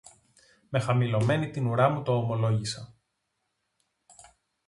Με 0.69 0.79
χαμηλωμένη 0.79 1.49
την 1.49 1.67
ουρά 1.67 1.89
μου 1.89 2.03
το 2.03 2.13
ομολόγησα. 2.17 2.95